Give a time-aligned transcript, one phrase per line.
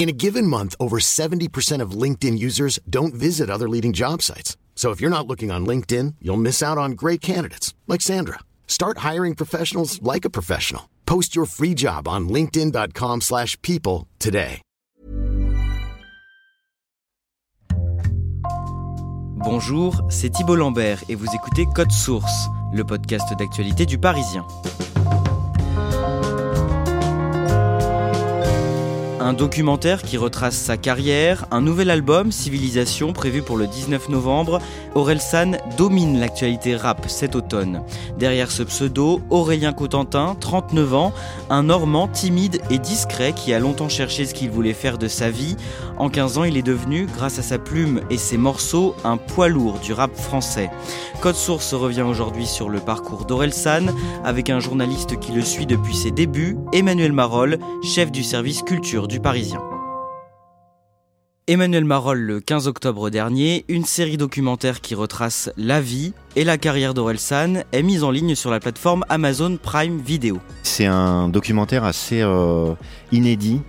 [0.00, 4.56] In a given month, over 70% of LinkedIn users don't visit other leading job sites.
[4.74, 8.38] So if you're not looking on LinkedIn, you'll miss out on great candidates like Sandra.
[8.66, 10.88] Start hiring professionals like a professional.
[11.04, 14.62] Post your free job on linkedin.com/people today.
[19.44, 24.46] Bonjour, c'est Thibault Lambert et vous écoutez Code Source, le podcast d'actualité du Parisien.
[29.30, 34.58] Un documentaire qui retrace sa carrière, un nouvel album, Civilisation, prévu pour le 19 novembre.
[35.20, 37.84] San domine l'actualité rap cet automne.
[38.18, 41.12] Derrière ce pseudo, Aurélien Cotentin, 39 ans,
[41.48, 45.30] un Normand timide et discret qui a longtemps cherché ce qu'il voulait faire de sa
[45.30, 45.56] vie.
[45.96, 49.48] En 15 ans, il est devenu, grâce à sa plume et ses morceaux, un poids
[49.48, 50.70] lourd du rap français.
[51.20, 53.92] Code Source revient aujourd'hui sur le parcours San
[54.24, 59.06] avec un journaliste qui le suit depuis ses débuts, Emmanuel Marolle, chef du service culture
[59.06, 59.60] du Parisien.
[61.46, 66.56] Emmanuel Marolle, le 15 octobre dernier, une série documentaire qui retrace la vie et la
[66.56, 70.38] carrière d'Orelsan est mise en ligne sur la plateforme Amazon Prime Video.
[70.62, 72.72] C'est un documentaire assez euh,
[73.12, 73.60] inédit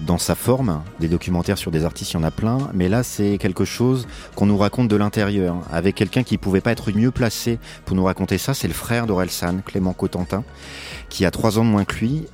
[0.00, 0.82] dans sa forme.
[1.00, 4.06] Des documentaires sur des artistes, il y en a plein, mais là c'est quelque chose
[4.36, 8.04] qu'on nous raconte de l'intérieur, avec quelqu'un qui pouvait pas être mieux placé pour nous
[8.04, 10.44] raconter ça, c'est le frère d'Orelsan, Clément Cotentin,
[11.08, 12.26] qui a trois ans de moins que lui.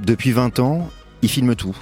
[0.00, 0.88] Depuis 20 ans,
[1.22, 1.76] il filme tout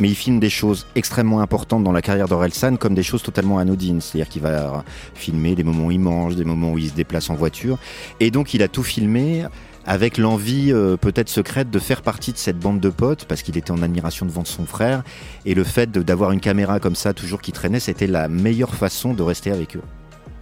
[0.00, 3.58] mais il filme des choses extrêmement importantes dans la carrière d'Orelsan comme des choses totalement
[3.58, 4.00] anodines.
[4.00, 4.84] C'est-à-dire qu'il va
[5.14, 7.78] filmer des moments où il mange, des moments où il se déplace en voiture.
[8.20, 9.44] Et donc il a tout filmé
[9.84, 13.56] avec l'envie euh, peut-être secrète de faire partie de cette bande de potes parce qu'il
[13.58, 15.02] était en admiration devant son frère
[15.44, 19.12] et le fait d'avoir une caméra comme ça toujours qui traînait c'était la meilleure façon
[19.12, 19.82] de rester avec eux.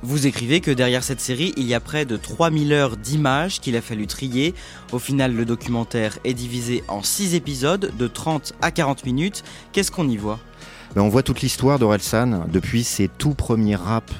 [0.02, 3.76] Vous écrivez que derrière cette série, il y a près de 3000 heures d'images qu'il
[3.76, 4.54] a fallu trier.
[4.92, 9.44] Au final, le documentaire est divisé en 6 épisodes de 30 à 40 minutes.
[9.72, 10.38] Qu'est-ce qu'on y voit?
[10.94, 14.14] Ben, On voit toute l'histoire d'Orelsan depuis ses tout premiers raps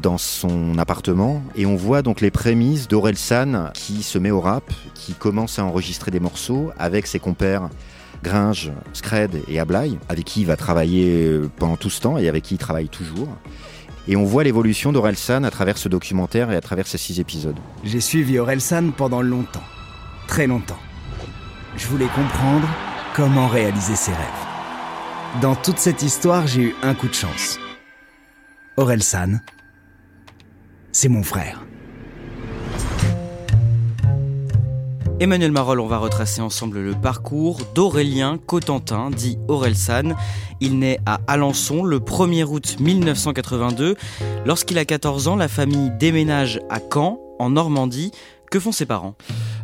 [0.00, 4.72] dans son appartement et on voit donc les prémices d'Orelsan qui se met au rap,
[4.94, 7.68] qui commence à enregistrer des morceaux avec ses compères
[8.22, 12.44] Gringe, Scred et Ablay, avec qui il va travailler pendant tout ce temps et avec
[12.44, 13.28] qui il travaille toujours.
[14.08, 17.58] Et on voit l'évolution d'Orelsan à travers ce documentaire et à travers ces six épisodes.
[17.84, 19.64] J'ai suivi Orelsan pendant longtemps,
[20.28, 20.78] très longtemps.
[21.76, 22.68] Je voulais comprendre
[23.14, 25.40] comment réaliser ses rêves.
[25.40, 27.58] Dans toute cette histoire, j'ai eu un coup de chance.
[28.76, 29.40] Orelsan,
[30.92, 31.66] c'est mon frère.
[35.18, 40.14] Emmanuel Marolle, on va retracer ensemble le parcours d'Aurélien Cotentin, dit Orelsan.
[40.60, 43.96] Il naît à Alençon le 1er août 1982.
[44.44, 48.12] Lorsqu'il a 14 ans, la famille déménage à Caen, en Normandie.
[48.50, 49.14] Que font ses parents?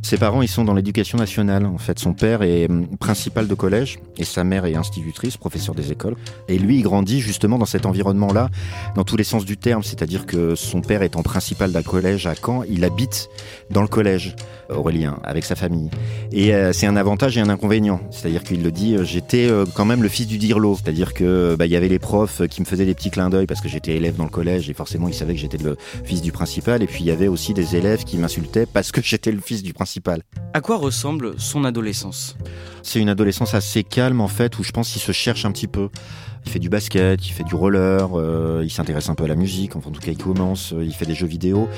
[0.03, 1.65] Ses parents, ils sont dans l'éducation nationale.
[1.65, 5.77] En fait, son père est hum, principal de collège et sa mère est institutrice, professeur
[5.77, 6.17] des écoles.
[6.49, 8.49] Et lui, il grandit justement dans cet environnement-là,
[8.97, 9.85] dans tous les sens du terme.
[9.85, 13.29] C'est-à-dire que son père étant principal d'un collège à Caen, il habite
[13.71, 14.35] dans le collège,
[14.77, 15.91] Aurélien, avec sa famille.
[16.33, 18.01] Et euh, c'est un avantage et un inconvénient.
[18.11, 20.77] C'est-à-dire qu'il le dit, euh, j'étais euh, quand même le fils du dirlo.
[20.77, 23.47] C'est-à-dire que bah, il y avait les profs qui me faisaient des petits clins d'œil
[23.47, 26.23] parce que j'étais élève dans le collège et forcément ils savaient que j'étais le fils
[26.23, 26.83] du principal.
[26.83, 29.63] Et puis il y avait aussi des élèves qui m'insultaient parce que j'étais le fils
[29.63, 30.23] du principal.
[30.55, 32.37] À quoi ressemble son adolescence?
[32.83, 35.69] C'est une adolescence assez calme en fait, où je pense qu'il se cherche un petit
[35.69, 35.89] peu.
[36.45, 39.37] Il fait du basket, il fait du roller, euh, il s'intéresse un peu à la
[39.37, 41.69] musique, enfin en tout cas il commence, euh, il fait des jeux vidéo.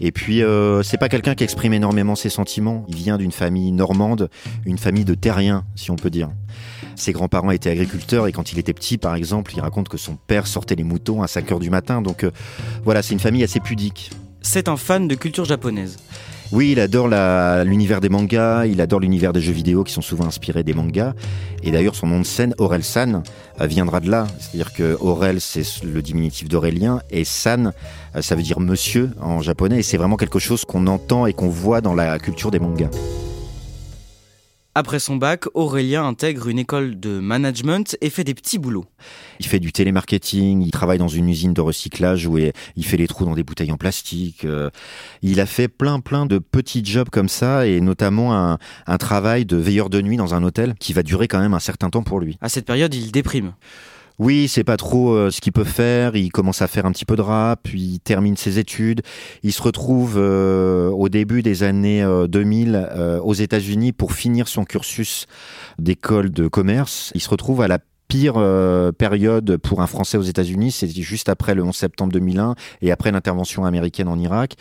[0.00, 2.84] Et puis euh, c'est pas quelqu'un qui exprime énormément ses sentiments.
[2.88, 4.30] Il vient d'une famille normande,
[4.64, 6.30] une famille de terriens, si on peut dire.
[6.96, 10.16] Ses grands-parents étaient agriculteurs et quand il était petit, par exemple, il raconte que son
[10.16, 12.02] père sortait les moutons à 5 heures du matin.
[12.02, 12.24] Donc
[12.84, 14.10] voilà, c'est une famille assez pudique.
[14.42, 15.98] C'est un fan de culture japonaise.
[16.52, 17.08] Oui, il adore
[17.64, 21.14] l'univers des mangas, il adore l'univers des jeux vidéo qui sont souvent inspirés des mangas.
[21.62, 23.22] Et d'ailleurs, son nom de scène, Aurel-san,
[23.60, 24.26] euh, viendra de là.
[24.38, 27.72] C'est-à-dire que Aurel, c'est le diminutif d'Aurélien, et San,
[28.14, 29.80] euh, ça veut dire monsieur en japonais.
[29.80, 32.90] Et c'est vraiment quelque chose qu'on entend et qu'on voit dans la culture des mangas.
[34.76, 38.86] Après son bac, Aurélien intègre une école de management et fait des petits boulots.
[39.38, 43.06] Il fait du télémarketing, il travaille dans une usine de recyclage où il fait les
[43.06, 44.44] trous dans des bouteilles en plastique.
[44.44, 44.70] Euh,
[45.22, 49.44] il a fait plein plein de petits jobs comme ça et notamment un, un travail
[49.44, 52.02] de veilleur de nuit dans un hôtel qui va durer quand même un certain temps
[52.02, 52.36] pour lui.
[52.40, 53.52] À cette période, il déprime.
[54.20, 56.14] Oui, c'est pas trop euh, ce qu'il peut faire.
[56.14, 59.02] Il commence à faire un petit peu de rap, puis il termine ses études.
[59.42, 64.64] Il se retrouve euh, au début des années 2000 euh, aux États-Unis pour finir son
[64.64, 65.26] cursus
[65.80, 67.10] d'école de commerce.
[67.16, 68.34] Il se retrouve à la pire
[68.96, 73.10] période pour un Français aux États-Unis, c'est juste après le 11 septembre 2001 et après
[73.10, 74.54] l'intervention américaine en Irak,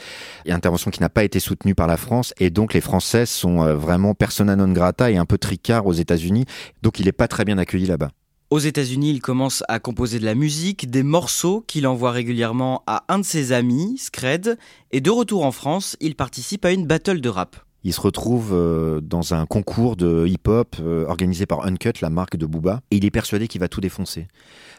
[0.48, 4.16] intervention qui n'a pas été soutenue par la France, et donc les Français sont vraiment
[4.16, 6.46] persona non grata et un peu tricard aux États-Unis,
[6.82, 8.10] donc il n'est pas très bien accueilli là-bas.
[8.54, 13.04] Aux États-Unis, il commence à composer de la musique, des morceaux qu'il envoie régulièrement à
[13.08, 14.60] un de ses amis, Scred,
[14.92, 17.56] et de retour en France, il participe à une battle de rap.
[17.84, 22.38] Il se retrouve euh, dans un concours de hip-hop euh, organisé par Uncut, la marque
[22.38, 24.28] de Booba, et il est persuadé qu'il va tout défoncer.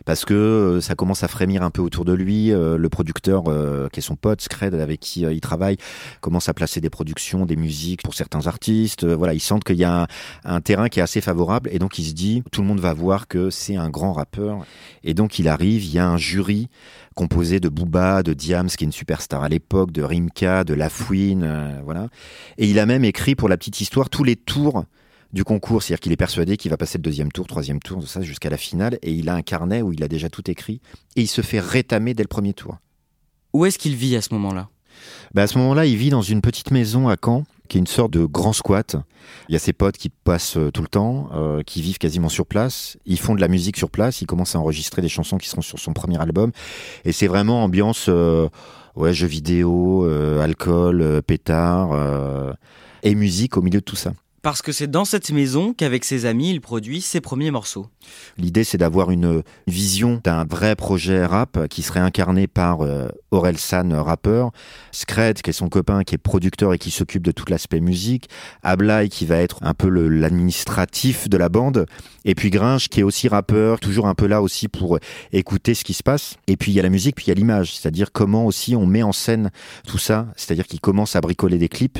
[0.04, 2.48] Parce que euh, ça commence à frémir un peu autour de lui.
[2.48, 3.44] le producteur,
[3.92, 5.76] qui est son pote, Scred, avec qui il travaille,
[6.20, 9.04] commence à placer des productions, des musiques pour certains artistes.
[9.04, 10.06] voilà, il sent qu'il y a
[10.44, 12.92] un, terrain qui est assez favorable, et donc il se dit, tout le monde va
[12.92, 14.64] voir que c'est un grand rappeur.
[15.02, 16.68] Et donc il arrive, il y a un jury
[17.14, 21.44] composé de Booba, de Diams, qui est une superstar à l'époque, de Rimka, de Lafouine,
[21.44, 22.08] euh, voilà.
[22.58, 24.84] Et il a même écrit pour la petite histoire tous les tours
[25.34, 28.22] du concours, c'est-à-dire qu'il est persuadé qu'il va passer le deuxième tour, troisième tour, ça
[28.22, 30.80] jusqu'à la finale, et il a un carnet où il a déjà tout écrit,
[31.16, 32.78] et il se fait rétamer dès le premier tour.
[33.52, 34.68] Où est-ce qu'il vit à ce moment-là?
[35.34, 37.86] Bah À ce moment-là, il vit dans une petite maison à Caen, qui est une
[37.88, 38.96] sorte de grand squat.
[39.48, 42.28] Il y a ses potes qui passent euh, tout le temps, euh, qui vivent quasiment
[42.28, 42.96] sur place.
[43.04, 44.20] Ils font de la musique sur place.
[44.20, 46.52] Ils commencent à enregistrer des chansons qui seront sur son premier album.
[47.04, 48.48] Et c'est vraiment ambiance, euh,
[48.94, 50.04] ouais, jeux vidéo,
[50.40, 52.54] alcool, pétard
[53.02, 54.12] et musique au milieu de tout ça.
[54.44, 57.86] Parce que c'est dans cette maison qu'avec ses amis, il produit ses premiers morceaux.
[58.36, 63.56] L'idée, c'est d'avoir une vision d'un vrai projet rap qui serait incarné par euh, Aurel
[63.56, 64.50] San, rappeur,
[64.92, 68.28] Scred, qui est son copain, qui est producteur et qui s'occupe de tout l'aspect musique,
[68.62, 71.86] Ablai, qui va être un peu l'administratif de la bande,
[72.26, 74.98] et puis Gringe, qui est aussi rappeur, toujours un peu là aussi pour
[75.32, 76.36] écouter ce qui se passe.
[76.46, 78.76] Et puis il y a la musique, puis il y a l'image, c'est-à-dire comment aussi
[78.76, 79.50] on met en scène
[79.86, 81.98] tout ça, c'est-à-dire qu'il commence à bricoler des clips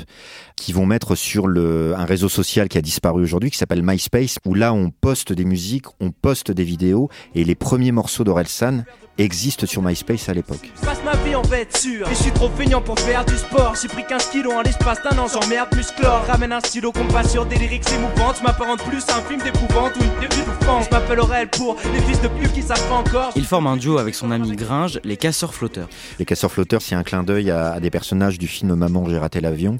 [0.56, 4.38] qui vont mettre sur le, un réseau social qui a disparu aujourd'hui, qui s'appelle MySpace,
[4.44, 8.84] où là on poste des musiques, on poste des vidéos, et les premiers morceaux d'Orelsan
[9.18, 10.72] existent sur MySpace à l'époque.
[10.80, 13.36] Je passe ma vie en bête sûre, et je suis trop feignant pour faire du
[13.36, 13.74] sport.
[13.80, 16.24] J'ai pris 15 kilos en l'espace d'un an, j'emmerde musclore.
[16.26, 18.38] Ramène un stylo compas sur des lyrics émouvantes.
[18.40, 20.86] Je m'apparente plus à un film d'épouvante ou une d'étouffance.
[20.86, 23.30] Je m'appelle Aurel pour les fils de pute qui savent pas encore.
[23.36, 25.88] Il forme un duo avec son ami Gringe, les Casseurs Flotteurs.
[26.18, 29.18] Les Casseurs Flotteurs, c'est un clin d'œil à, à des personnages du film Maman, j'ai
[29.18, 29.78] raté l'avion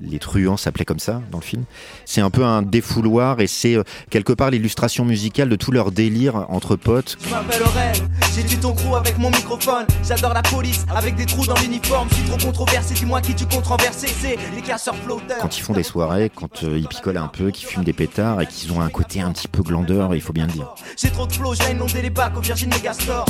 [0.00, 1.64] les truands s'appelaient comme ça dans le film.
[2.04, 5.92] C'est un peu un défouloir et c'est euh, quelque part l'illustration musicale de tout leur
[5.92, 7.16] délire entre potes.
[7.24, 7.96] Je m'appelle Aurel,
[8.34, 9.86] j'ai du ton crew avec mon microphone.
[10.02, 12.08] J'adore la police avec des trous dans l'uniforme.
[12.10, 14.08] Je suis trop controversé, dis-moi qui tu controversé.
[14.08, 15.38] C'est les casseurs flotteurs.
[15.40, 18.40] Quand ils font des soirées, quand euh, ils picolent un peu, qu'ils fument des pétards
[18.40, 20.74] et qu'ils ont un côté un petit peu glandeur, il faut bien le dire.
[20.96, 23.26] J'ai trop de flow, j'ai inondé les bacs au Virgin Megastore.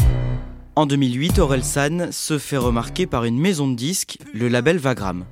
[0.76, 5.24] En 2008, Aurel San se fait remarquer par une maison de disques, le label Vagram.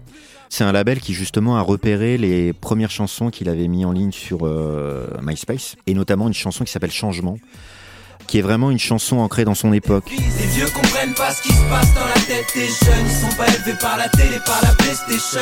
[0.54, 4.12] C'est un label qui justement a repéré les premières chansons qu'il avait mis en ligne
[4.12, 7.38] sur euh, MySpace, et notamment une chanson qui s'appelle Changement,
[8.26, 10.10] qui est vraiment une chanson ancrée dans son époque.
[10.10, 13.34] Les vieux comprennent pas ce qui se passe dans la tête des jeunes, ils sont
[13.34, 15.40] pas élevés par la télé, par la PlayStation.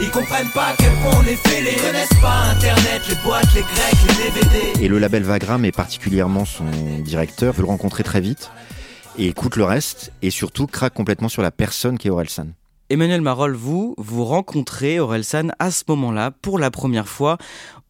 [0.00, 3.54] Ils comprennent pas à quel point on est fêlés, ils connaissent pas Internet, les boîtes,
[3.56, 4.84] les grecs, les DVD.
[4.84, 6.66] Et le label Vagram et particulièrement son
[7.00, 8.52] directeur veut le rencontrer très vite
[9.18, 12.52] et écoute le reste et surtout craque complètement sur la personne qui est Orelsan.
[12.90, 17.38] Emmanuel Marol, vous, vous rencontrez Orelsan à ce moment-là pour la première fois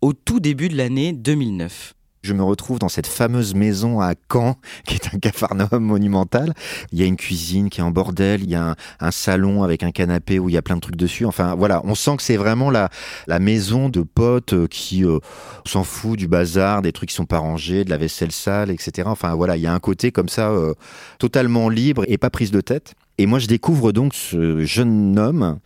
[0.00, 4.56] au tout début de l'année 2009 je me retrouve dans cette fameuse maison à Caen,
[4.86, 6.54] qui est un capharnaüm monumental.
[6.90, 9.82] Il y a une cuisine qui est en bordel, il y a un, salon avec
[9.82, 11.26] un canapé où il y a plein de trucs dessus.
[11.26, 12.88] Enfin, voilà, on sent que c'est vraiment la,
[13.26, 15.18] la maison de potes euh, qui euh,
[15.66, 19.06] s'en fout du bazar, des trucs qui sont pas rangés, de la vaisselle sale, etc.
[19.10, 20.72] Enfin, voilà, il y a un côté comme ça euh,
[21.18, 22.94] totalement libre et pas prise de tête.
[23.18, 25.58] Et moi, je découvre donc ce jeune homme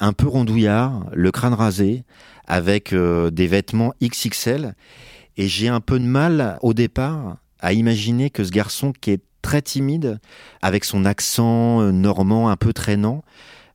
[0.00, 2.04] un peu rondouillard, le crâne rasé,
[2.46, 4.74] avec des vêtements XXL
[5.36, 9.22] et j'ai un peu de mal au départ à imaginer que ce garçon qui est
[9.40, 10.20] très timide,
[10.60, 13.24] avec son accent euh, normand un peu traînant,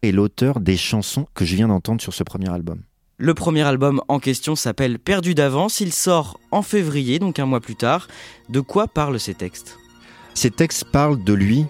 [0.01, 2.81] est l'auteur des chansons que je viens d'entendre sur ce premier album.
[3.17, 7.59] Le premier album en question s'appelle Perdu d'avance, il sort en février, donc un mois
[7.59, 8.07] plus tard.
[8.49, 9.77] De quoi parlent ces textes?
[10.35, 11.65] Ces textes parlent de lui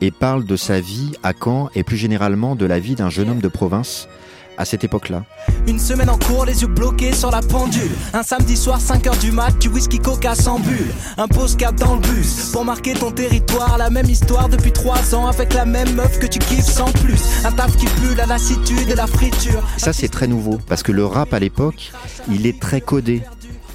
[0.00, 3.30] et parlent de sa vie à Caen et plus généralement de la vie d'un jeune
[3.30, 4.08] homme de province
[4.56, 5.24] à cette époque-là.
[5.68, 7.92] Une semaine en cours, les yeux bloqués sur la pendule.
[8.12, 10.92] Un samedi soir, 5h du mat, du whisky coca sans bulle.
[11.16, 13.78] Un postcard dans le bus pour marquer ton territoire.
[13.78, 17.44] La même histoire depuis 3 ans avec la même meuf que tu kiffes sans plus.
[17.44, 19.62] Un taf qui pue la lassitude et la friture.
[19.76, 21.92] Ça, c'est très nouveau parce que le rap à l'époque,
[22.28, 23.22] il est très codé.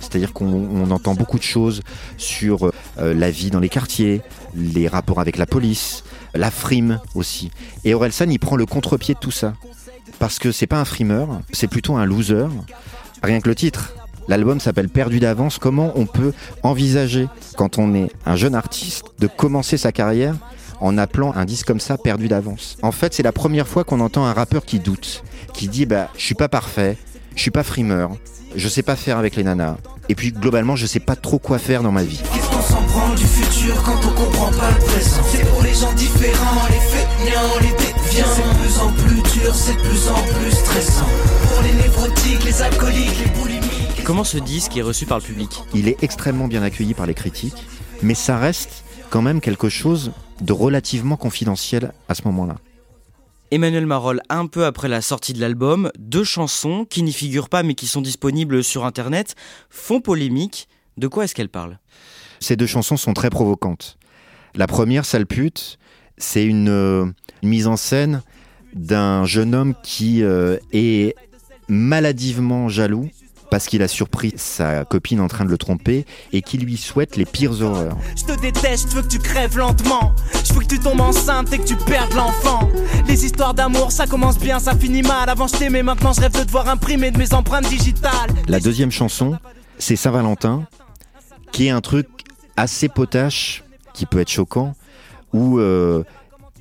[0.01, 1.81] C'est-à-dire qu'on entend beaucoup de choses
[2.17, 4.21] sur euh, la vie dans les quartiers,
[4.55, 7.51] les rapports avec la police, la frime aussi.
[7.83, 9.53] Et Orelsan, il prend le contre-pied de tout ça.
[10.19, 12.47] Parce que c'est pas un frimeur, c'est plutôt un loser.
[13.21, 13.93] Rien que le titre.
[14.27, 15.57] L'album s'appelle Perdu d'avance.
[15.57, 20.35] Comment on peut envisager, quand on est un jeune artiste, de commencer sa carrière
[20.79, 22.77] en appelant un disque comme ça Perdu d'avance?
[22.81, 25.23] En fait, c'est la première fois qu'on entend un rappeur qui doute,
[25.53, 26.97] qui dit bah, je suis pas parfait,
[27.35, 28.11] je suis pas frimeur,
[28.55, 29.77] je sais pas faire avec les nanas.
[30.09, 32.21] Et puis globalement, je sais pas trop quoi faire dans ma vie.
[32.93, 35.73] Qu'est-ce qu'on s'en prend du futur quand on comprend pas le présent C'est pour les
[35.73, 38.25] gens différents, les feignants, les déviants.
[38.35, 41.05] C'est de plus en plus dur, c'est de plus en plus stressant.
[41.53, 44.03] Pour les névrotiques, les alcooliques, les boulimiques.
[44.03, 47.13] Comment ce disque est reçu par le public Il est extrêmement bien accueilli par les
[47.13, 47.63] critiques,
[48.01, 52.55] mais ça reste quand même quelque chose de relativement confidentiel à ce moment-là.
[53.51, 57.63] Emmanuel Marol, un peu après la sortie de l'album, deux chansons qui n'y figurent pas
[57.63, 59.35] mais qui sont disponibles sur internet
[59.69, 60.67] font polémique.
[60.97, 61.79] De quoi est-ce qu'elles parlent?
[62.43, 63.97] Ces deux chansons sont très provocantes.
[64.53, 65.79] La première, Sale pute,
[66.17, 67.05] c'est une, euh,
[67.41, 68.21] une mise en scène
[68.73, 71.15] d'un jeune homme qui euh, est
[71.69, 73.09] maladivement jaloux
[73.49, 77.15] parce qu'il a surpris sa copine en train de le tromper et qui lui souhaite
[77.15, 77.95] les pires horreurs.
[78.17, 80.13] Je te déteste, je veux que tu crèves lentement.
[80.43, 82.67] Je veux que tu tombes enceinte et que tu perdes l'enfant.
[83.07, 85.29] Les histoires d'amour, ça commence bien, ça finit mal.
[85.29, 88.31] Avant je t'aimais, maintenant je rêve de te voir imprimer de mes empreintes digitales.
[88.49, 89.37] La deuxième chanson,
[89.77, 90.67] c'est Saint-Valentin,
[91.53, 92.07] qui est un truc
[92.57, 94.73] assez potache, qui peut être choquant,
[95.33, 96.03] où euh,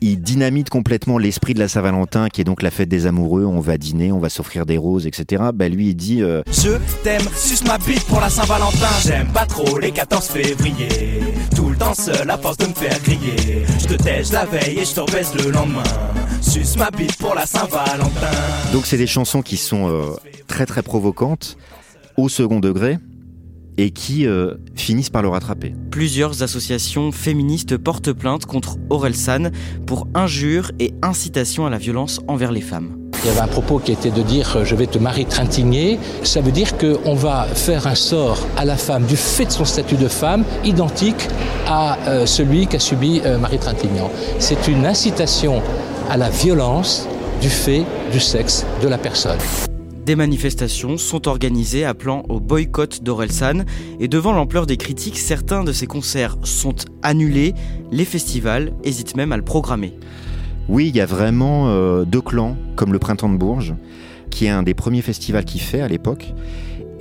[0.03, 3.45] il dynamite complètement l'esprit de la Saint-Valentin, qui est donc la fête des amoureux.
[3.45, 5.45] On va dîner, on va s'offrir des roses, etc.
[5.55, 8.89] Bah lui, il dit euh, Je t'aime, suce ma bite pour la Saint-Valentin.
[9.05, 11.21] J'aime pas trop les 14 février.
[11.55, 13.65] Tout le temps seul à force de me faire griller.
[13.81, 15.83] Je te tèche la veille et je te rebaisse le lendemain.
[16.41, 18.31] Suce ma bite pour la Saint-Valentin.
[18.73, 20.17] Donc c'est des chansons qui sont euh,
[20.49, 21.57] très très provocantes,
[22.17, 22.99] au second degré,
[23.79, 25.75] et qui euh, finissent par le rattraper.
[25.91, 29.51] Plusieurs associations féministes portent plainte contre Orelsan
[29.87, 33.03] pour injures et incitation à la violence envers les femmes.
[33.25, 36.01] Il y avait un propos qui était de dire euh, je vais te marier trintigner.
[36.25, 39.65] Ça veut dire qu'on va faire un sort à la femme du fait de son
[39.65, 41.29] statut de femme identique
[41.69, 44.11] à euh, celui qu'a subi euh, Marie Trintignant.
[44.41, 45.63] C'est une incitation
[46.11, 47.07] à la violence
[47.41, 49.39] du fait du sexe de la personne.
[50.05, 53.65] Des manifestations sont organisées appelant au boycott d'Orelsan
[54.01, 57.55] et devant l'ampleur des critiques, certains de ces concerts sont annulés,
[57.93, 59.95] les festivals hésitent même à le programmer.
[60.69, 63.77] Oui, il y a vraiment euh, deux clans, comme le Printemps de Bourges,
[64.31, 66.35] qui est un des premiers festivals qu'il fait à l'époque.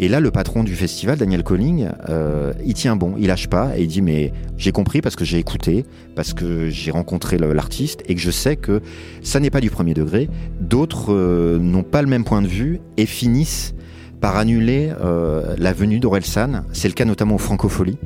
[0.03, 3.77] Et là, le patron du festival, Daniel Colling, euh, il tient bon, il lâche pas
[3.77, 8.01] et il dit mais j'ai compris parce que j'ai écouté, parce que j'ai rencontré l'artiste
[8.07, 8.81] et que je sais que
[9.21, 10.27] ça n'est pas du premier degré.
[10.59, 13.75] D'autres euh, n'ont pas le même point de vue et finissent
[14.21, 16.63] par annuler euh, la venue d'Orelsan.
[16.73, 17.99] C'est le cas notamment au Francofolie,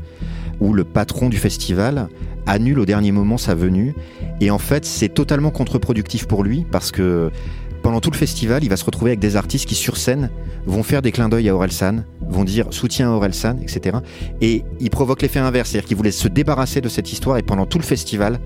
[0.60, 2.10] où le patron du festival
[2.46, 3.96] annule au dernier moment sa venue.
[4.42, 7.32] Et en fait, c'est totalement contre-productif pour lui parce que
[7.86, 10.30] pendant tout le festival, il va se retrouver avec des artistes qui, sur scène,
[10.66, 13.98] vont faire des clins d'œil à Orelsan, vont dire soutien à Orelsan, etc.
[14.42, 17.66] Et il provoque l'effet inverse, c'est-à-dire qu'il voulait se débarrasser de cette histoire et pendant
[17.66, 18.40] tout le festival,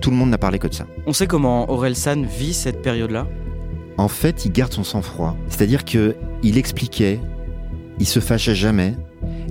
[0.00, 0.86] tout le monde n'a parlé que de ça.
[1.06, 3.26] On sait comment Orelsan vit cette période-là?
[3.98, 5.36] En fait, il garde son sang-froid.
[5.48, 7.18] C'est-à-dire que il expliquait,
[7.98, 8.94] il se fâchait jamais,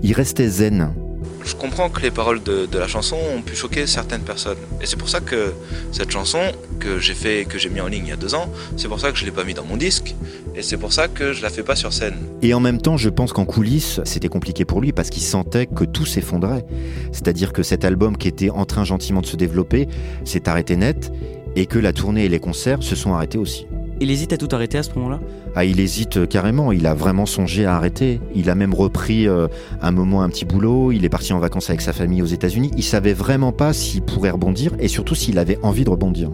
[0.04, 0.94] il restait zen.
[1.46, 4.58] Je comprends que les paroles de, la chanson ont pu choquer certaines personnes.
[4.82, 5.54] Et c'est pour ça que
[5.92, 6.40] cette chanson
[6.80, 9.00] que j'ai fait, que j'ai mis en ligne il y a deux ans, c'est pour
[9.00, 10.16] ça que je l'ai pas mis dans mon disque.
[10.56, 12.16] Et c'est pour ça que je la fais pas sur scène.
[12.42, 15.68] Et en même temps, je pense qu'en coulisses, c'était compliqué pour lui parce qu'il sentait
[15.68, 16.66] que tout s'effondrait.
[17.12, 19.88] C'est-à-dire que cet album qui était en train gentiment de se développer
[20.24, 21.12] s'est arrêté net
[21.56, 23.68] et que la tournée et les concerts se sont arrêtés aussi.
[24.02, 25.20] Il hésite à tout arrêter à ce moment-là?
[25.56, 28.20] Ah, il hésite euh, carrément, il a vraiment songé à arrêter.
[28.34, 29.48] Il a même repris euh,
[29.82, 32.72] un moment un petit boulot, il est parti en vacances avec sa famille aux États-Unis.
[32.76, 36.32] Il savait vraiment pas s'il pourrait rebondir et surtout s'il avait envie de rebondir.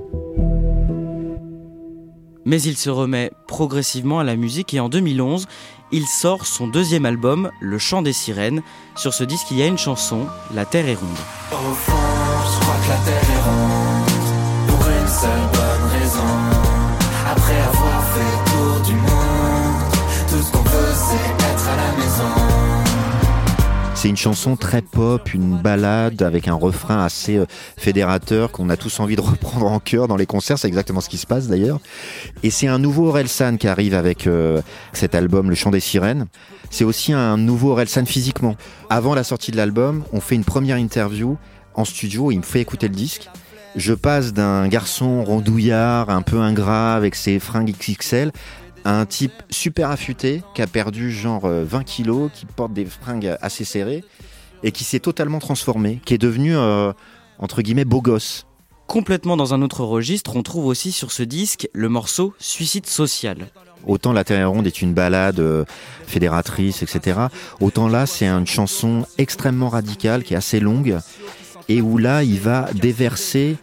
[2.46, 5.46] Mais il se remet progressivement à la musique et en 2011,
[5.92, 8.64] il sort son deuxième album, Le Chant des Sirènes.
[8.96, 10.26] Sur ce disque, il y a une chanson,
[10.56, 11.10] La Terre est ronde.
[11.52, 13.71] Au fond, je crois que la terre est ronde
[24.02, 27.46] c'est une chanson très pop, une balade avec un refrain assez euh,
[27.78, 30.58] fédérateur qu'on a tous envie de reprendre en chœur dans les concerts.
[30.58, 31.80] C'est exactement ce qui se passe d'ailleurs.
[32.42, 34.60] Et c'est un nouveau Orelsan qui arrive avec euh,
[34.92, 36.26] cet album, Le Chant des Sirènes.
[36.72, 38.56] C'est aussi un nouveau Orelsan physiquement.
[38.90, 41.38] Avant la sortie de l'album, on fait une première interview
[41.76, 42.32] en studio.
[42.32, 43.30] Il me fait écouter le disque.
[43.76, 48.32] Je passe d'un garçon rondouillard, un peu ingrat, avec ses fringues XXL,
[48.86, 53.36] un type super affûté, qui a perdu genre 20 euh, kilos, qui porte des fringues
[53.42, 54.04] assez serrées,
[54.64, 56.94] et qui s'est totalement transformé, qui est devenu, euh,
[57.40, 58.46] entre guillemets, beau gosse.
[58.88, 63.48] Complètement dans un autre registre, on trouve aussi sur ce disque le morceau Suicide social.
[63.88, 65.66] Autant La Terre ronde est une balade euh,
[66.06, 67.20] fédératrice, etc.
[67.60, 71.00] Autant là, c'est une chanson extrêmement radicale, qui est assez longue,
[71.70, 73.56] et où là, il va déverser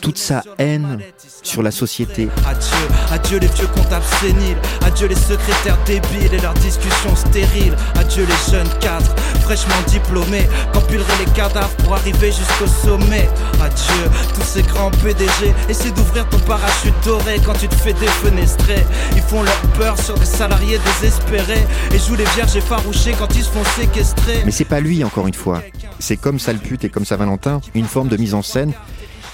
[0.00, 0.98] toute sa haine
[1.42, 2.28] sur la société.
[2.46, 8.26] Adieu, adieu les vieux comptables séniles, adieu les secrétaires débiles et leurs discussions stériles, adieu
[8.26, 9.14] les jeunes cadres
[9.48, 13.26] fraîchement diplômés, qu'empileraient les cadavres pour arriver jusqu'au sommet.
[13.62, 18.84] Adieu, tous ces grands PDG, essaie d'ouvrir ton parachute doré quand tu te fais défenestrer.
[19.16, 23.42] Ils font leur peur sur des salariés désespérés et jouent les vierges effarouchées quand ils
[23.42, 24.42] se font séquestrer.
[24.44, 25.62] Mais c'est pas lui, encore une fois.
[25.98, 28.74] C'est comme Salpute et comme ça Valentin, une forme de mise en scène.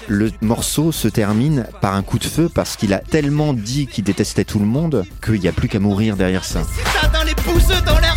[0.07, 4.03] Le morceau se termine par un coup de feu parce qu'il a tellement dit qu'il
[4.03, 6.61] détestait tout le monde qu'il n'y a plus qu'à mourir derrière ça.
[7.11, 8.15] dans les pousseux, dans l'air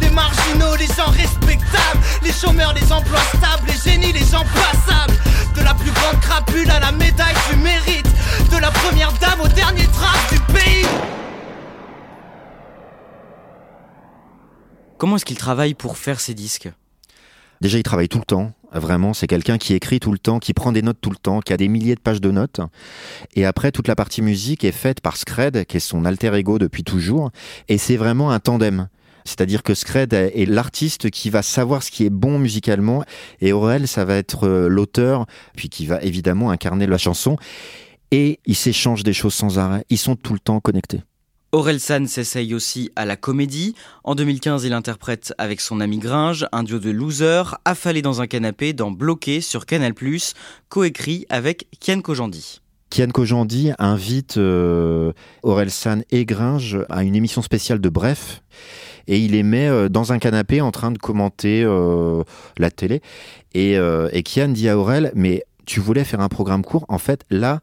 [0.00, 5.14] Les marginaux, les gens respectables, les chômeurs, les emplois stables, les génies, les gens passables.
[5.56, 8.06] De la plus grande crapule à la médaille du mérite,
[8.52, 10.86] de la première dame au dernier trace du pays.
[14.96, 16.70] Comment est-ce qu'il travaille pour faire ses disques?
[17.60, 18.52] Déjà, il travaille tout le temps.
[18.72, 21.40] Vraiment, c'est quelqu'un qui écrit tout le temps, qui prend des notes tout le temps,
[21.40, 22.60] qui a des milliers de pages de notes.
[23.34, 26.58] Et après, toute la partie musique est faite par Scred, qui est son alter ego
[26.58, 27.30] depuis toujours.
[27.68, 28.88] Et c'est vraiment un tandem.
[29.24, 33.04] C'est-à-dire que Scred est l'artiste qui va savoir ce qui est bon musicalement
[33.40, 37.36] et Aurel, ça va être euh, l'auteur, puis qui va évidemment incarner la chanson.
[38.10, 39.84] Et ils s'échangent des choses sans arrêt.
[39.90, 41.02] Ils sont tout le temps connectés.
[41.78, 43.74] San s'essaye aussi à la comédie.
[44.04, 48.26] En 2015, il interprète avec son ami Gringe un duo de losers affalés dans un
[48.26, 49.94] canapé dans Bloqué sur Canal+,
[50.68, 52.60] coécrit avec Kian Kojandi.
[52.90, 55.12] Kian Kojandi invite euh,
[55.68, 58.42] San et Gringe à une émission spéciale de Bref
[59.08, 62.22] et il les met euh, dans un canapé en train de commenter euh,
[62.58, 63.02] la télé
[63.56, 66.84] euh, et Kian dit à Aurel mais tu voulais faire un programme court?
[66.88, 67.60] En fait là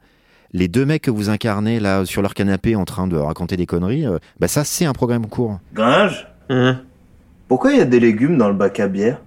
[0.56, 3.66] les deux mecs que vous incarnez là sur leur canapé en train de raconter des
[3.66, 5.60] conneries, euh, bah ça c'est un programme court.
[5.74, 6.82] Gringe hein
[7.50, 9.20] Pourquoi il y a des légumes dans le bac à bière?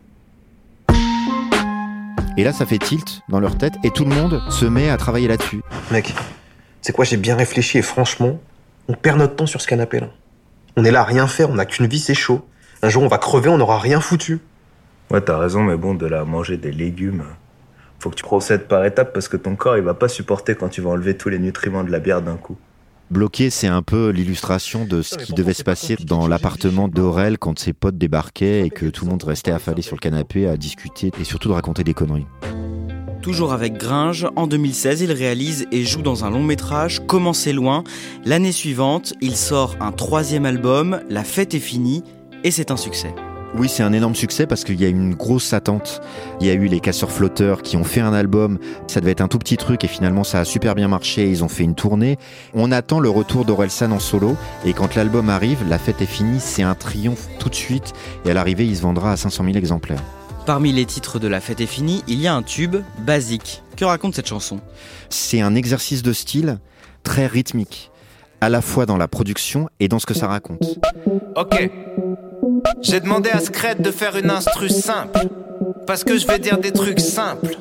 [2.38, 4.96] Et là ça fait tilt dans leur tête et tout le monde se met à
[4.96, 5.60] travailler là-dessus.
[5.90, 6.14] Mec,
[6.80, 8.40] c'est quoi j'ai bien réfléchi et franchement,
[8.88, 10.08] on perd notre temps sur ce canapé là.
[10.78, 12.40] On est là à rien faire, on a qu'une vie, c'est chaud.
[12.80, 14.40] Un jour on va crever, on n'aura rien foutu.
[15.10, 17.24] Ouais, t'as raison, mais bon, de la manger des légumes
[17.98, 20.68] faut que tu procèdes par étapes parce que ton corps il va pas supporter quand
[20.68, 22.56] tu vas enlever tous les nutriments de la bière d'un coup.
[23.10, 27.58] Bloqué, c'est un peu l'illustration de ce qui devait se passer dans l'appartement d'Aurel quand
[27.58, 31.10] ses potes débarquaient et que tout le monde restait affalé sur le canapé à discuter
[31.18, 32.26] et surtout de raconter des conneries.
[33.22, 37.52] Toujours avec Gringe, en 2016, il réalise et joue dans un long métrage, Comment c'est
[37.52, 37.82] loin.
[38.24, 42.04] L'année suivante, il sort un troisième album, La fête est finie,
[42.44, 43.14] et c'est un succès.
[43.56, 46.00] Oui, c'est un énorme succès parce qu'il y a une grosse attente.
[46.40, 48.58] Il y a eu les casseurs flotteurs qui ont fait un album.
[48.86, 51.28] Ça devait être un tout petit truc et finalement ça a super bien marché.
[51.28, 52.18] Ils ont fait une tournée.
[52.54, 56.40] On attend le retour d'Orelsan en solo et quand l'album arrive, la fête est finie.
[56.40, 59.56] C'est un triomphe tout de suite et à l'arrivée, il se vendra à 500 000
[59.56, 60.02] exemplaires.
[60.46, 63.62] Parmi les titres de La fête est finie, il y a un tube, Basique.
[63.76, 64.60] Que raconte cette chanson?
[65.10, 66.58] C'est un exercice de style
[67.02, 67.90] très rythmique,
[68.40, 70.78] à la fois dans la production et dans ce que ça raconte.
[71.36, 71.70] Ok.
[72.82, 75.28] J'ai demandé à Scred de faire une instru simple.
[75.86, 77.56] Parce que je vais dire des trucs simples.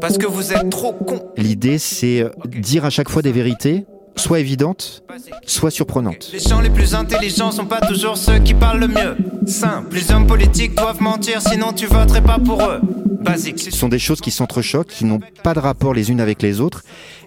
[0.00, 1.32] Parce que vous êtes trop con.
[1.36, 5.02] L'idée, c'est euh, dire à chaque fois des vérités, soit évidentes,
[5.46, 6.30] soit surprenantes.
[6.32, 9.16] Les gens les plus intelligents sont pas toujours ceux qui parlent le mieux.
[9.46, 9.96] Simple.
[9.96, 12.80] Les hommes politiques doivent mentir, sinon tu voterais pas pour eux.
[13.20, 13.58] Basique.
[13.58, 16.60] Ce sont des choses qui s'entrechoquent, qui n'ont pas de rapport les unes avec les
[16.60, 16.82] autres.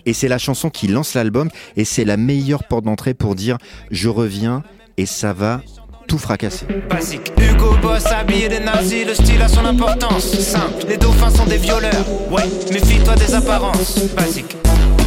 [0.06, 1.49] Et c'est la chanson qui lance l'album.
[1.75, 3.58] Et c'est la meilleure porte d'entrée pour dire
[3.89, 4.63] je reviens
[4.97, 5.62] et ça va
[6.07, 6.65] tout fracassé.
[6.89, 7.31] Basique.
[7.37, 10.25] Hugo Boss habillé des nazis, le style a son importance.
[10.39, 12.05] Simple, les dauphins sont des violeurs.
[12.31, 13.99] Ouais, méfie-toi des apparences.
[14.15, 14.55] Basique,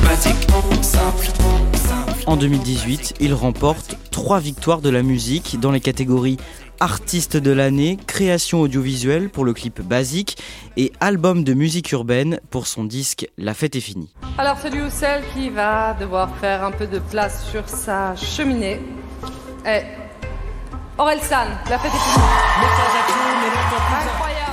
[0.04, 0.46] basique,
[0.82, 1.26] simple.
[2.26, 6.36] En 2018, il remporte trois victoires de la musique dans les catégories
[6.82, 10.38] Artiste de l'année, création audiovisuelle pour le clip Basique
[10.78, 14.14] et album de musique urbaine pour son disque La fête est finie.
[14.38, 18.80] Alors celui ou celle qui va devoir faire un peu de place sur sa cheminée
[19.66, 19.84] est
[20.98, 22.26] Aurel la fête est finie.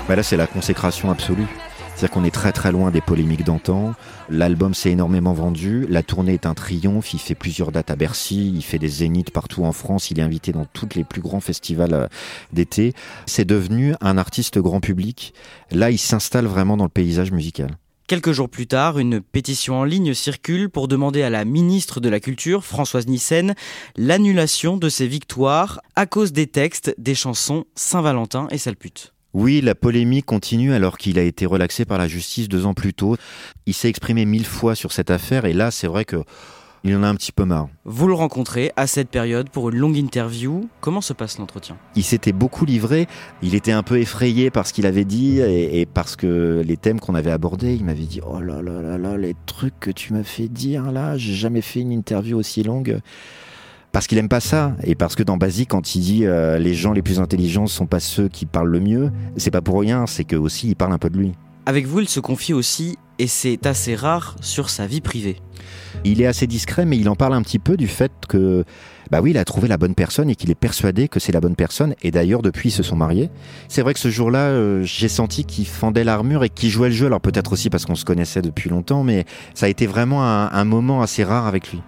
[0.07, 1.47] Bah là, c'est la consécration absolue.
[1.95, 3.93] C'est-à-dire qu'on est très très loin des polémiques d'antan.
[4.29, 5.87] L'album s'est énormément vendu.
[5.89, 7.13] La tournée est un triomphe.
[7.13, 8.53] Il fait plusieurs dates à Bercy.
[8.55, 10.11] Il fait des zéniths partout en France.
[10.11, 12.07] Il est invité dans tous les plus grands festivals euh,
[12.53, 12.93] d'été.
[13.25, 15.33] C'est devenu un artiste grand public.
[15.71, 17.71] Là, il s'installe vraiment dans le paysage musical.
[18.07, 22.07] Quelques jours plus tard, une pétition en ligne circule pour demander à la ministre de
[22.07, 23.53] la Culture, Françoise Nyssen,
[23.97, 29.13] l'annulation de ses victoires à cause des textes des chansons Saint-Valentin et Salpute.
[29.33, 32.93] Oui, la polémique continue alors qu'il a été relaxé par la justice deux ans plus
[32.93, 33.17] tôt.
[33.65, 36.23] Il s'est exprimé mille fois sur cette affaire et là, c'est vrai que
[36.87, 37.67] il en a un petit peu marre.
[37.85, 40.69] Vous le rencontrez à cette période pour une longue interview.
[40.81, 41.77] Comment se passe l'entretien?
[41.95, 43.07] Il s'était beaucoup livré.
[43.41, 46.99] Il était un peu effrayé par ce qu'il avait dit et, parce que les thèmes
[46.99, 50.13] qu'on avait abordés, il m'avait dit Oh là là là là, les trucs que tu
[50.13, 52.99] m'as fait dire là, j'ai jamais fait une interview aussi longue
[53.91, 56.73] parce qu'il aime pas ça et parce que dans Basique quand il dit euh, les
[56.73, 60.05] gens les plus intelligents sont pas ceux qui parlent le mieux c'est pas pour rien
[60.05, 61.31] c'est que aussi il parle un peu de lui
[61.67, 65.35] avec vous il se confie aussi et c'est assez rare sur sa vie privée
[66.05, 68.63] il est assez discret mais il en parle un petit peu du fait que
[69.11, 71.39] bah oui, il a trouvé la bonne personne et qu'il est persuadé que c'est la
[71.39, 71.95] bonne personne.
[72.01, 73.29] Et d'ailleurs, depuis, ils se sont mariés.
[73.69, 76.93] C'est vrai que ce jour-là, euh, j'ai senti qu'il fendait l'armure et qu'il jouait le
[76.93, 77.05] jeu.
[77.05, 80.65] Alors peut-être aussi parce qu'on se connaissait depuis longtemps, mais ça a été vraiment un
[80.65, 81.79] moment assez rare avec lui.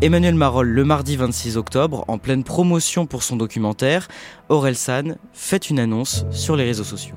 [0.00, 4.06] Emmanuel Marolle, le mardi 26 octobre, en pleine promotion pour son documentaire,
[4.48, 7.16] Aurel San fait une annonce sur les réseaux sociaux.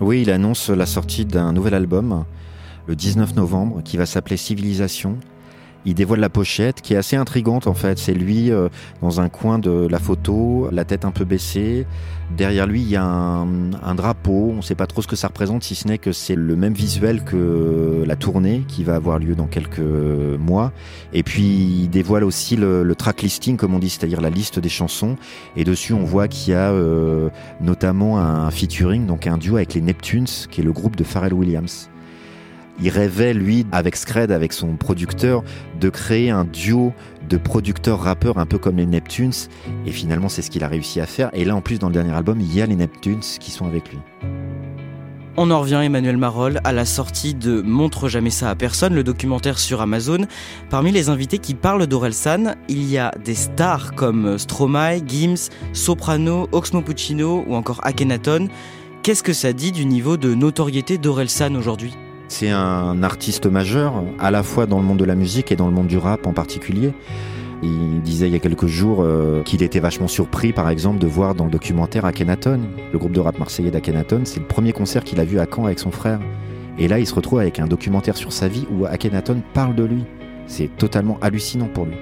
[0.00, 2.24] Oui, il annonce la sortie d'un nouvel album
[2.86, 5.18] le 19 novembre qui va s'appeler Civilisation
[5.84, 7.98] il dévoile la pochette qui est assez intrigante en fait.
[7.98, 8.68] C'est lui euh,
[9.00, 11.86] dans un coin de la photo, la tête un peu baissée.
[12.36, 14.50] Derrière lui, il y a un, drapeau.
[14.52, 16.56] On ne sait pas trop ce que ça représente, si ce n'est que c'est le
[16.56, 20.72] même visuel que la tournée qui va avoir lieu dans quelques mois.
[21.12, 24.70] Et puis, il dévoile aussi le, track listing, comme on dit, c'est-à-dire la liste des
[24.70, 25.16] chansons.
[25.56, 27.28] Et dessus, on voit qu'il y a euh,
[27.60, 31.34] notamment un featuring, donc un duo avec les Neptunes, qui est le groupe de Pharrell
[31.34, 31.90] Williams.
[32.80, 35.42] Il rêvait, lui, avec Scred, avec son producteur,
[35.80, 36.92] de créer un duo
[37.28, 39.32] de producteurs-rappeurs un peu comme les Neptunes.
[39.86, 41.30] Et finalement, c'est ce qu'il a réussi à faire.
[41.32, 43.66] Et là, en plus, dans le dernier album, il y a les Neptunes qui sont
[43.66, 43.98] avec lui.
[45.38, 49.02] On en revient, Emmanuel Marolle, à la sortie de Montre jamais ça à personne, le
[49.02, 50.26] documentaire sur Amazon.
[50.68, 56.48] Parmi les invités qui parlent d'Orelsan, il y a des stars comme Stromae, Gims, Soprano,
[56.52, 58.48] Oxmo Puccino ou encore Akhenaton.
[59.02, 61.94] Qu'est-ce que ça dit du niveau de notoriété d'Orelsan aujourd'hui?
[62.32, 65.66] C'est un artiste majeur, à la fois dans le monde de la musique et dans
[65.66, 66.92] le monde du rap en particulier.
[67.62, 71.06] Il disait il y a quelques jours euh, qu'il était vachement surpris, par exemple, de
[71.06, 75.04] voir dans le documentaire Akhenaton, le groupe de rap marseillais d'Akhenaton, c'est le premier concert
[75.04, 76.20] qu'il a vu à Caen avec son frère.
[76.78, 79.84] Et là, il se retrouve avec un documentaire sur sa vie où Akhenaton parle de
[79.84, 80.04] lui.
[80.46, 81.96] C'est totalement hallucinant pour lui.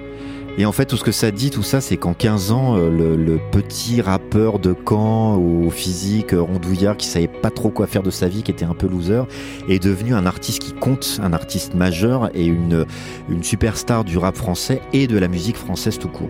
[0.57, 2.89] Et en fait, tout ce que ça dit, tout ça, c'est qu'en 15 ans, euh,
[2.89, 8.03] le, petit rappeur de Caen au physique euh, rondouillard qui savait pas trop quoi faire
[8.03, 9.23] de sa vie, qui était un peu loser,
[9.69, 12.85] est devenu un artiste qui compte, un artiste majeur et une,
[13.29, 16.29] une superstar du rap français et de la musique française tout court.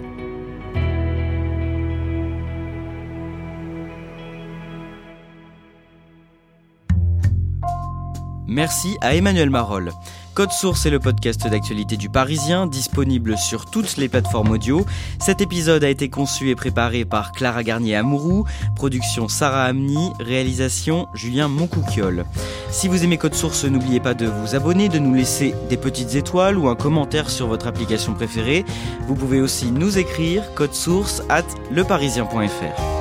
[8.48, 9.92] Merci à Emmanuel Marolle.
[10.34, 14.86] Code Source est le podcast d'actualité du Parisien, disponible sur toutes les plateformes audio.
[15.20, 21.50] Cet épisode a été conçu et préparé par Clara Garnier-Amouroux, production Sarah Amni, réalisation Julien
[21.50, 22.26] Moncouquiole.
[22.70, 26.16] Si vous aimez Code Source, n'oubliez pas de vous abonner, de nous laisser des petites
[26.16, 28.64] étoiles ou un commentaire sur votre application préférée.
[29.08, 33.01] Vous pouvez aussi nous écrire code source at leparisien.fr.